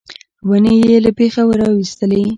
ونې 0.47 0.71
یې 0.89 0.97
له 1.05 1.11
بېخه 1.17 1.41
راویستلې. 1.59 2.23